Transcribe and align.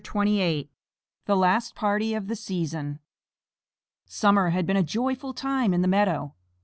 THE 0.03 0.67
LAST 1.27 1.75
PARTY 1.75 2.15
OF 2.15 2.27
THE 2.27 2.35
SEASON 2.35 2.97
Summer 4.07 4.49
had 4.49 4.65
been 4.65 4.75
a 4.77 4.81
joyful 4.81 5.31
time 5.35 5.75
in 5.75 5.83
the 5.83 5.87
meadow. 5.87 6.33